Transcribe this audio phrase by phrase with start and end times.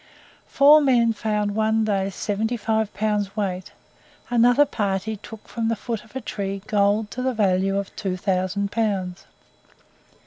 [0.47, 3.71] Four men found one day seventy five pounds weight;
[4.31, 8.71] another party took from the foot of a tree gold to the value of 2000
[8.71, 9.25] pounds.